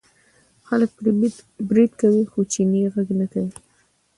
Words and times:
خلک 0.67 0.89
پرې 0.97 1.11
برید 1.69 1.91
کوي 2.01 2.23
خو 2.31 2.39
چینی 2.51 2.81
غږ 2.93 3.07
نه 3.19 3.25
کوي. 3.33 3.51